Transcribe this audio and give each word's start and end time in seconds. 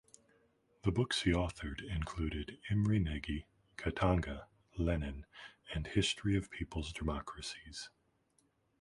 The 0.81 0.91
books 0.91 1.21
he 1.21 1.31
authored 1.31 1.83
included 1.87 2.57
"Imre 2.71 2.99
Nagy", 2.99 3.45
"Katanga", 3.77 4.47
"Lenin" 4.75 5.27
and 5.75 5.85
"History 5.85 6.35
of 6.35 6.49
People's 6.49 6.91
Democracies". 6.91 7.91